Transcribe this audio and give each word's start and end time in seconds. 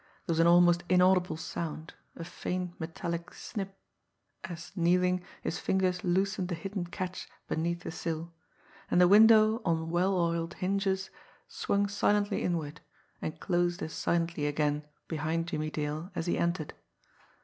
There 0.25 0.33
was 0.33 0.39
an 0.39 0.47
almost 0.47 0.83
inaudible 0.89 1.37
sound, 1.37 1.93
a 2.15 2.23
faint 2.23 2.79
metallic 2.79 3.35
snip, 3.35 3.77
as, 4.43 4.71
kneeling, 4.75 5.23
his 5.43 5.59
fingers 5.59 6.03
loosened 6.03 6.47
the 6.47 6.55
hidden 6.55 6.87
catch 6.87 7.29
beneath 7.47 7.81
the 7.83 7.91
sill 7.91 8.33
and 8.89 8.99
the 8.99 9.07
window 9.07 9.61
on 9.63 9.91
well 9.91 10.15
oiled 10.17 10.55
hinges 10.55 11.11
swung 11.47 11.87
silently 11.87 12.41
inward, 12.43 12.81
and 13.21 13.39
closed 13.39 13.83
as 13.83 13.93
silently 13.93 14.47
again 14.47 14.87
behind 15.07 15.47
Jimmie 15.47 15.69
Dale 15.69 16.09
as 16.15 16.25
he 16.25 16.35
entered. 16.35 16.73